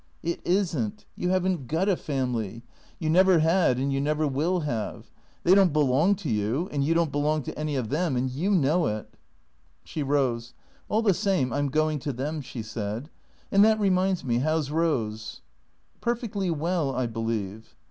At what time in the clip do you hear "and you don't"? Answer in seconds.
6.71-7.11